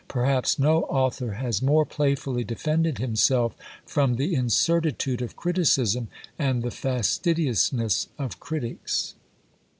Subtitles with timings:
[0.07, 3.53] Perhaps no author has more playfully defended himself
[3.85, 6.07] from the incertitude of criticism
[6.39, 9.13] and the fastidiousness of critics.